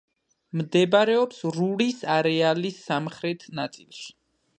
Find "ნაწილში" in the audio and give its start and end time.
3.61-4.09